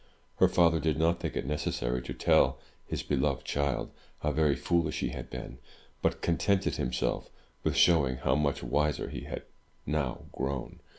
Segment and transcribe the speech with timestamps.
[0.37, 2.57] Her father did not think it necessary to tell
[2.87, 5.59] his beloved child how very foolish he had been,
[6.01, 7.29] but contented himself
[7.63, 9.43] with show ing how much wiser he had
[9.85, 10.79] now grown.